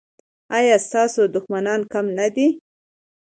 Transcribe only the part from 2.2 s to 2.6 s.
دي؟